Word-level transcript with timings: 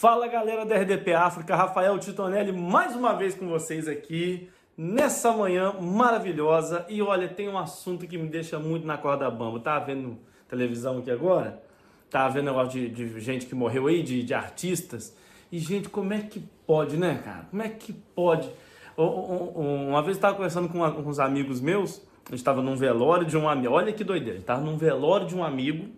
Fala 0.00 0.28
galera 0.28 0.64
da 0.64 0.76
RDP 0.78 1.12
África, 1.12 1.54
Rafael 1.54 1.98
Titonelli 1.98 2.52
mais 2.52 2.96
uma 2.96 3.12
vez 3.12 3.34
com 3.34 3.46
vocês 3.46 3.86
aqui 3.86 4.48
nessa 4.74 5.30
manhã 5.30 5.74
maravilhosa. 5.78 6.86
E 6.88 7.02
olha, 7.02 7.28
tem 7.28 7.50
um 7.50 7.58
assunto 7.58 8.06
que 8.06 8.16
me 8.16 8.26
deixa 8.26 8.58
muito 8.58 8.86
na 8.86 8.96
corda 8.96 9.30
bamba. 9.30 9.60
Tá 9.60 9.78
vendo 9.78 10.16
televisão 10.48 11.00
aqui 11.00 11.10
agora? 11.10 11.62
Tá 12.08 12.26
vendo 12.30 12.46
negócio 12.46 12.70
de, 12.70 12.88
de 12.88 13.20
gente 13.20 13.44
que 13.44 13.54
morreu 13.54 13.88
aí, 13.88 14.02
de, 14.02 14.22
de 14.22 14.32
artistas? 14.32 15.14
E 15.52 15.58
gente, 15.58 15.90
como 15.90 16.14
é 16.14 16.20
que 16.20 16.42
pode, 16.66 16.96
né, 16.96 17.20
cara? 17.22 17.44
Como 17.50 17.62
é 17.62 17.68
que 17.68 17.92
pode? 17.92 18.48
Uma 18.96 20.00
vez 20.00 20.16
eu 20.16 20.18
estava 20.18 20.34
conversando 20.34 20.70
com, 20.70 20.82
uns 20.82 21.18
amigos 21.18 21.60
meus, 21.60 21.98
a 22.24 22.30
gente 22.30 22.38
estava 22.38 22.62
num 22.62 22.74
velório 22.74 23.26
de 23.26 23.36
um 23.36 23.46
amigo. 23.46 23.74
Olha 23.74 23.92
que 23.92 24.02
doideira, 24.02 24.30
a 24.30 24.36
gente 24.36 24.44
estava 24.44 24.62
num 24.62 24.78
velório 24.78 25.26
de 25.26 25.36
um 25.36 25.44
amigo 25.44 25.90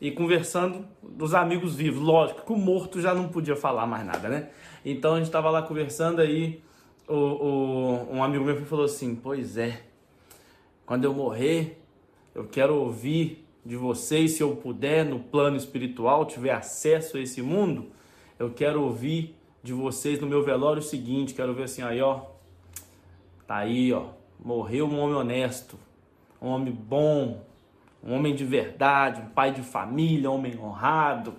e 0.00 0.10
conversando 0.10 0.86
dos 1.02 1.34
amigos 1.34 1.74
vivos. 1.74 2.00
Lógico 2.00 2.44
que 2.44 2.52
o 2.52 2.56
morto 2.56 3.00
já 3.00 3.14
não 3.14 3.28
podia 3.28 3.56
falar 3.56 3.86
mais 3.86 4.04
nada, 4.04 4.28
né? 4.28 4.50
Então 4.84 5.14
a 5.14 5.16
gente 5.16 5.26
estava 5.26 5.50
lá 5.50 5.62
conversando 5.62 6.20
aí, 6.20 6.62
o, 7.08 7.14
o, 7.14 8.14
um 8.14 8.22
amigo 8.22 8.44
meu 8.44 8.64
falou 8.66 8.84
assim: 8.84 9.14
Pois 9.14 9.56
é, 9.56 9.82
quando 10.84 11.04
eu 11.04 11.14
morrer, 11.14 11.80
eu 12.34 12.44
quero 12.44 12.74
ouvir 12.76 13.44
de 13.64 13.76
vocês, 13.76 14.32
se 14.32 14.42
eu 14.42 14.54
puder, 14.56 15.04
no 15.04 15.18
plano 15.18 15.56
espiritual, 15.56 16.26
tiver 16.26 16.52
acesso 16.52 17.16
a 17.16 17.20
esse 17.20 17.40
mundo, 17.40 17.86
eu 18.38 18.50
quero 18.50 18.82
ouvir 18.82 19.34
de 19.62 19.72
vocês 19.72 20.20
no 20.20 20.26
meu 20.26 20.42
velório 20.42 20.80
o 20.80 20.84
seguinte: 20.84 21.34
quero 21.34 21.54
ver 21.54 21.64
assim, 21.64 21.82
aí 21.82 22.00
ó, 22.02 22.20
tá 23.46 23.56
aí 23.56 23.92
ó, 23.92 24.08
morreu 24.38 24.86
um 24.86 24.98
homem 24.98 25.16
honesto, 25.16 25.78
um 26.40 26.48
homem 26.48 26.72
bom, 26.72 27.42
um 28.04 28.14
homem 28.14 28.34
de 28.34 28.44
verdade, 28.44 29.22
um 29.22 29.28
pai 29.30 29.52
de 29.52 29.62
família, 29.62 30.30
um 30.30 30.34
homem 30.34 30.58
honrado. 30.58 31.34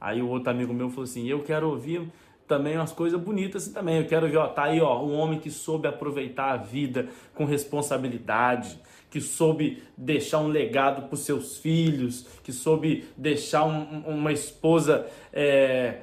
Aí 0.00 0.20
o 0.20 0.28
outro 0.28 0.50
amigo 0.50 0.74
meu 0.74 0.90
falou 0.90 1.04
assim: 1.04 1.26
Eu 1.26 1.42
quero 1.42 1.68
ouvir 1.68 2.06
também 2.46 2.76
umas 2.76 2.92
coisas 2.92 3.20
bonitas 3.20 3.62
assim 3.62 3.72
também. 3.72 3.98
Eu 3.98 4.06
quero 4.06 4.28
ver, 4.28 4.36
ó, 4.36 4.46
tá 4.48 4.64
aí, 4.64 4.80
ó, 4.80 5.02
um 5.02 5.14
homem 5.16 5.38
que 5.38 5.50
soube 5.50 5.88
aproveitar 5.88 6.52
a 6.52 6.56
vida 6.56 7.08
com 7.34 7.44
responsabilidade, 7.44 8.78
que 9.10 9.20
soube 9.20 9.82
deixar 9.96 10.38
um 10.38 10.48
legado 10.48 11.08
para 11.08 11.16
seus 11.16 11.58
filhos, 11.58 12.26
que 12.44 12.52
soube 12.52 13.08
deixar 13.16 13.64
um, 13.64 14.00
uma 14.06 14.32
esposa 14.32 15.06
é, 15.32 16.02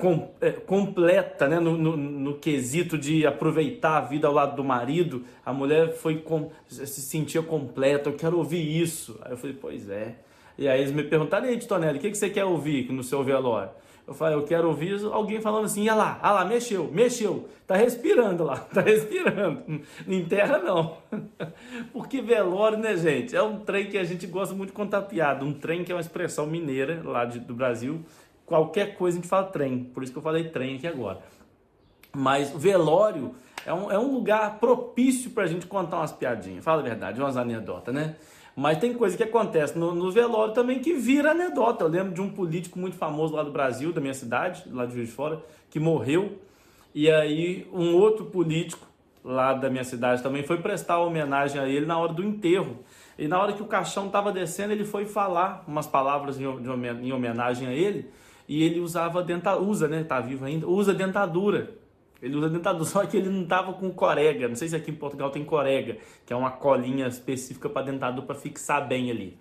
com, 0.00 0.30
é, 0.40 0.50
completa, 0.50 1.46
né? 1.46 1.60
No, 1.60 1.76
no, 1.76 1.96
no, 1.96 2.38
quesito 2.38 2.98
de 2.98 3.26
aproveitar 3.26 3.98
a 3.98 4.00
vida 4.00 4.26
ao 4.26 4.32
lado 4.32 4.56
do 4.56 4.64
marido, 4.64 5.24
a 5.44 5.52
mulher 5.52 5.92
foi 5.92 6.16
com, 6.16 6.50
se 6.66 6.86
sentia 6.86 7.42
completa. 7.42 8.08
Eu 8.08 8.14
quero 8.14 8.38
ouvir 8.38 8.80
isso. 8.80 9.18
Aí 9.22 9.32
eu 9.32 9.36
falei, 9.36 9.56
pois 9.60 9.88
é. 9.88 10.16
E 10.58 10.66
aí 10.66 10.80
eles 10.80 10.92
me 10.92 11.04
perguntaram, 11.04 11.46
e 11.46 11.50
aí, 11.50 11.58
Tonelli, 11.58 11.98
o 11.98 12.00
que, 12.00 12.10
que 12.10 12.18
você 12.18 12.28
quer 12.28 12.44
ouvir 12.44 12.90
no 12.90 13.02
seu 13.02 13.22
velório? 13.22 13.70
Eu 14.06 14.14
falei, 14.14 14.36
eu 14.36 14.42
quero 14.42 14.66
ouvir 14.66 15.04
alguém 15.04 15.40
falando 15.40 15.66
assim, 15.66 15.82
olha 15.88 15.94
lá, 15.94 16.20
olha 16.20 16.32
lá, 16.32 16.44
mexeu, 16.44 16.90
mexeu, 16.92 17.48
tá 17.64 17.76
respirando 17.76 18.42
lá, 18.42 18.56
tá 18.74 18.80
respirando. 18.80 19.62
Não 20.04 20.16
enterra 20.16 20.58
não. 20.58 20.98
Porque 21.92 22.20
velório, 22.20 22.76
né, 22.76 22.96
gente, 22.96 23.36
é 23.36 23.42
um 23.42 23.60
trem 23.60 23.86
que 23.86 23.96
a 23.96 24.02
gente 24.02 24.26
gosta 24.26 24.52
muito 24.52 24.70
de 24.70 24.76
contar 24.76 25.02
piada. 25.02 25.44
Um 25.44 25.52
trem 25.52 25.84
que 25.84 25.92
é 25.92 25.94
uma 25.94 26.00
expressão 26.00 26.44
mineira 26.44 27.00
lá 27.04 27.24
de, 27.24 27.38
do 27.38 27.54
Brasil, 27.54 28.04
qualquer 28.50 28.96
coisa 28.96 29.16
a 29.16 29.20
gente 29.20 29.28
fala 29.28 29.46
trem, 29.46 29.84
por 29.84 30.02
isso 30.02 30.10
que 30.10 30.18
eu 30.18 30.22
falei 30.22 30.48
trem 30.48 30.74
aqui 30.74 30.86
agora. 30.88 31.20
Mas 32.12 32.50
velório 32.50 33.32
é 33.64 33.72
um, 33.72 33.92
é 33.92 33.96
um 33.96 34.12
lugar 34.12 34.58
propício 34.58 35.30
para 35.30 35.44
a 35.44 35.46
gente 35.46 35.68
contar 35.68 35.98
umas 35.98 36.10
piadinhas, 36.10 36.64
fala 36.64 36.80
a 36.80 36.84
verdade, 36.84 37.20
umas 37.20 37.36
anedotas, 37.36 37.94
né? 37.94 38.16
Mas 38.56 38.78
tem 38.78 38.92
coisa 38.92 39.16
que 39.16 39.22
acontece 39.22 39.78
no, 39.78 39.94
no, 39.94 40.10
velório 40.10 40.52
também 40.52 40.80
que 40.80 40.94
vira 40.94 41.30
anedota. 41.30 41.84
Eu 41.84 41.88
lembro 41.88 42.12
de 42.12 42.20
um 42.20 42.28
político 42.28 42.76
muito 42.76 42.96
famoso 42.96 43.36
lá 43.36 43.44
do 43.44 43.52
Brasil, 43.52 43.92
da 43.92 44.00
minha 44.00 44.12
cidade, 44.12 44.64
lá 44.68 44.84
de 44.84 44.94
Juiz 44.94 45.08
de 45.08 45.14
Fora, 45.14 45.40
que 45.70 45.78
morreu. 45.78 46.36
E 46.92 47.08
aí 47.08 47.68
um 47.72 47.94
outro 47.94 48.24
político 48.26 48.84
lá 49.24 49.54
da 49.54 49.70
minha 49.70 49.84
cidade 49.84 50.24
também 50.24 50.42
foi 50.42 50.56
prestar 50.58 50.98
homenagem 50.98 51.60
a 51.60 51.68
ele 51.68 51.86
na 51.86 51.96
hora 51.96 52.12
do 52.12 52.24
enterro. 52.24 52.80
E 53.16 53.28
na 53.28 53.40
hora 53.40 53.52
que 53.52 53.62
o 53.62 53.66
caixão 53.66 54.06
estava 54.06 54.32
descendo, 54.32 54.72
ele 54.72 54.84
foi 54.84 55.06
falar 55.06 55.62
umas 55.68 55.86
palavras 55.86 56.40
em 56.40 57.12
homenagem 57.12 57.68
a 57.68 57.72
ele 57.72 58.10
e 58.50 58.64
ele 58.64 58.80
usava 58.80 59.22
dentadura, 59.22 59.64
usa, 59.64 59.86
né? 59.86 60.02
Tá 60.02 60.20
vivo 60.20 60.44
ainda, 60.44 60.66
usa 60.66 60.92
dentadura. 60.92 61.70
Ele 62.20 62.34
usa 62.34 62.48
dentadura, 62.50 62.82
só 62.90 63.06
que 63.06 63.16
ele 63.16 63.28
não 63.28 63.44
tava 63.44 63.72
com 63.74 63.88
corega. 63.92 64.48
Não 64.48 64.56
sei 64.56 64.66
se 64.66 64.74
aqui 64.74 64.90
em 64.90 64.94
Portugal 64.94 65.30
tem 65.30 65.44
corega, 65.44 65.98
que 66.26 66.32
é 66.32 66.36
uma 66.36 66.50
colinha 66.50 67.06
específica 67.06 67.68
para 67.68 67.86
dentadura 67.86 68.26
para 68.26 68.34
fixar 68.34 68.88
bem 68.88 69.08
ali. 69.08 69.38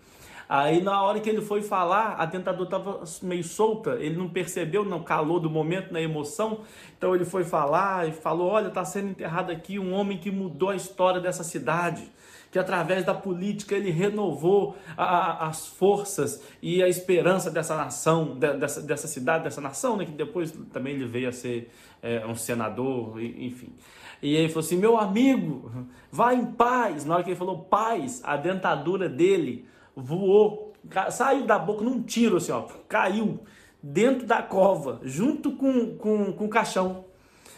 Aí 0.48 0.80
na 0.84 1.02
hora 1.02 1.20
que 1.20 1.28
ele 1.28 1.42
foi 1.42 1.64
falar, 1.64 2.18
a 2.20 2.26
dentadura 2.28 2.70
tava 2.70 3.04
meio 3.24 3.44
solta, 3.44 3.96
ele 4.00 4.16
não 4.16 4.30
percebeu 4.30 4.86
no 4.86 5.04
calor 5.04 5.40
do 5.40 5.50
momento, 5.50 5.92
na 5.92 6.00
emoção. 6.00 6.60
Então 6.96 7.16
ele 7.16 7.26
foi 7.26 7.44
falar 7.44 8.08
e 8.08 8.12
falou: 8.12 8.50
"Olha, 8.50 8.70
tá 8.70 8.86
sendo 8.86 9.10
enterrado 9.10 9.52
aqui 9.52 9.80
um 9.80 9.92
homem 9.92 10.20
que 10.20 10.30
mudou 10.30 10.70
a 10.70 10.76
história 10.76 11.20
dessa 11.20 11.44
cidade" 11.44 12.12
que 12.52 12.58
através 12.58 13.06
da 13.06 13.14
política 13.14 13.76
ele 13.76 13.92
renovou 13.92 14.76
a, 14.98 15.04
a, 15.04 15.48
as 15.48 15.68
forças 15.68 16.44
e 16.62 16.82
a 16.82 16.88
esperança 16.88 17.52
dessa 17.52 17.76
nação, 17.76 18.36
de, 18.36 18.54
dessa, 18.58 18.82
dessa 18.82 19.08
cidade, 19.08 19.44
dessa 19.44 19.62
nação, 19.62 19.98
né, 19.98 20.06
que 20.06 20.12
depois 20.12 20.52
também 20.74 20.96
ele 20.96 21.06
veio 21.06 21.30
a 21.30 21.32
ser 21.32 21.70
é, 22.02 22.26
um 22.26 22.36
senador, 22.36 23.22
enfim. 23.22 23.74
E 24.22 24.36
ele 24.36 24.50
falou 24.50 24.66
assim: 24.66 24.78
meu 24.78 24.98
amigo, 24.98 25.72
vá 26.12 26.34
em 26.34 26.46
paz. 26.46 27.06
Na 27.06 27.16
hora 27.16 27.24
que 27.24 27.30
ele 27.30 27.38
falou 27.38 27.60
paz, 27.60 28.22
a 28.24 28.36
dentadura 28.36 29.08
dele 29.08 29.66
voou, 29.96 30.74
saiu 31.12 31.46
da 31.46 31.58
boca 31.58 31.84
num 31.84 32.02
tiro, 32.02 32.38
assim, 32.38 32.52
ó, 32.52 32.68
caiu 32.88 33.40
dentro 33.82 34.28
da 34.28 34.42
cova, 34.42 35.00
junto 35.04 35.52
com, 35.54 35.96
com, 35.98 36.34
com 36.34 36.46
o 36.46 36.50
caixão. 36.50 37.06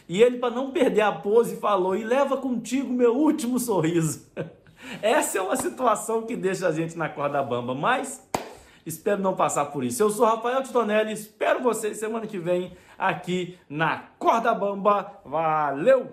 E 0.07 0.21
ele, 0.21 0.37
para 0.37 0.53
não 0.53 0.71
perder 0.71 1.01
a 1.01 1.11
pose, 1.11 1.55
falou: 1.55 1.95
e 1.95 2.03
leva 2.03 2.37
contigo 2.37 2.91
meu 2.91 3.15
último 3.15 3.57
sorriso. 3.59 4.29
Essa 5.01 5.37
é 5.37 5.41
uma 5.41 5.55
situação 5.55 6.23
que 6.23 6.35
deixa 6.35 6.67
a 6.67 6.71
gente 6.71 6.97
na 6.97 7.07
corda 7.07 7.41
bamba, 7.43 7.75
mas 7.75 8.27
espero 8.85 9.21
não 9.21 9.35
passar 9.35 9.65
por 9.65 9.83
isso. 9.83 10.01
Eu 10.01 10.09
sou 10.09 10.25
Rafael 10.25 10.63
Titonelli, 10.63 11.13
espero 11.13 11.61
vocês 11.61 11.97
semana 11.97 12.25
que 12.27 12.39
vem 12.39 12.75
aqui 12.97 13.57
na 13.69 14.05
Corda 14.17 14.53
Bamba. 14.53 15.19
Valeu! 15.25 16.09